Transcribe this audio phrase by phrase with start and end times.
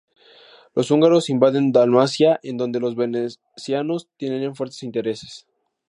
[0.73, 5.45] Los húngaros invaden Dalmacia, en donde los venecianos tenían fuertes intereses.